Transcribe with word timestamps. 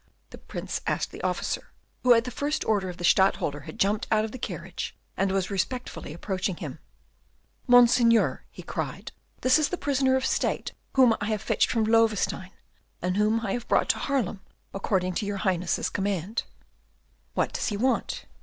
the 0.31 0.37
Prince 0.39 0.81
asked 0.87 1.11
the 1.11 1.21
officer, 1.21 1.73
who 2.01 2.15
at 2.15 2.23
the 2.23 2.31
first 2.31 2.65
order 2.65 2.89
of 2.89 2.97
the 2.97 3.03
Stadtholder 3.03 3.65
had 3.67 3.79
jumped 3.79 4.07
out 4.09 4.25
of 4.25 4.31
the 4.31 4.39
carriage, 4.39 4.97
and 5.15 5.29
was 5.31 5.51
respectfully 5.51 6.11
approaching 6.11 6.55
him. 6.55 6.79
"Monseigneur," 7.67 8.43
he 8.49 8.63
cried, 8.63 9.11
"this 9.41 9.59
is 9.59 9.69
the 9.69 9.77
prisoner 9.77 10.15
of 10.15 10.25
state 10.25 10.71
whom 10.95 11.15
I 11.21 11.25
have 11.25 11.43
fetched 11.43 11.69
from 11.69 11.83
Loewestein, 11.83 12.49
and 12.99 13.15
whom 13.15 13.41
I 13.41 13.51
have 13.51 13.67
brought 13.67 13.89
to 13.89 13.99
Haarlem 13.99 14.39
according 14.73 15.13
to 15.17 15.25
your 15.27 15.37
Highness's 15.37 15.91
command." 15.91 16.45
"What 17.35 17.53
does 17.53 17.67
he 17.67 17.77
want?" 17.77 18.25